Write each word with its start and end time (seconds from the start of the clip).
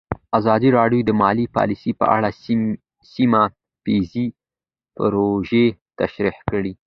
ازادي 0.39 0.69
راډیو 0.77 1.01
د 1.05 1.11
مالي 1.21 1.45
پالیسي 1.55 1.91
په 1.99 2.05
اړه 2.15 2.29
سیمه 3.13 3.41
ییزې 3.93 4.25
پروژې 4.95 5.65
تشریح 5.99 6.37
کړې. 6.49 6.73